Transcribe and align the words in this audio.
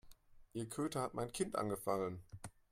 Ihr 0.53 0.67
Köter 0.67 1.03
hat 1.03 1.13
mein 1.13 1.31
Kind 1.31 1.55
angefallen. 1.55 2.23